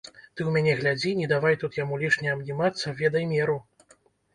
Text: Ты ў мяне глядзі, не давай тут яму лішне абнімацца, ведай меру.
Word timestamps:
Ты 0.07 0.35
ў 0.43 0.49
мяне 0.55 0.73
глядзі, 0.79 1.11
не 1.21 1.29
давай 1.35 1.59
тут 1.65 1.79
яму 1.83 2.03
лішне 2.07 2.27
абнімацца, 2.35 2.99
ведай 3.05 3.33
меру. 3.37 3.65